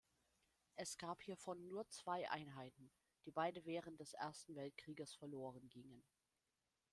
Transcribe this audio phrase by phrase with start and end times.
[0.73, 2.89] Es gab hiervon nur zwei Einheiten,
[3.27, 6.01] die beide während des Ersten Weltkrieges verlorengingen.